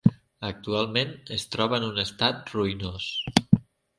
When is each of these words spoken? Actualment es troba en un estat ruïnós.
Actualment 0.47 1.11
es 1.35 1.43
troba 1.57 1.77
en 1.81 1.85
un 1.89 2.03
estat 2.05 2.51
ruïnós. 2.57 3.09